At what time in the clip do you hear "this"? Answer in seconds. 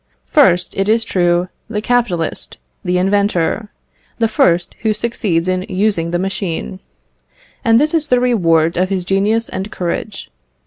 7.79-7.93